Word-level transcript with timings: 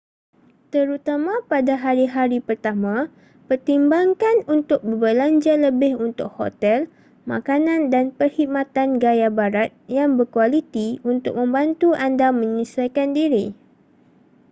terutama 0.73 1.33
pada 1.51 1.75
hari-hari 1.85 2.37
pertama 2.47 2.95
pertimbangkan 3.49 4.35
untuk 4.55 4.79
berbelanja 4.87 5.53
lebih 5.65 5.93
untuk 6.07 6.29
hotel 6.41 6.79
makanan 7.31 7.81
dan 7.93 8.05
perkhidmatan 8.19 8.89
gaya 9.03 9.29
barat 9.39 9.69
yang 9.97 10.11
berkualiti 10.19 10.87
untuk 11.11 11.33
membantu 11.39 11.89
anda 12.05 12.27
menyesuaikan 12.41 13.09
diri 13.19 13.45